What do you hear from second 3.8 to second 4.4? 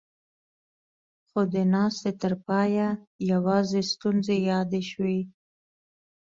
ستونزې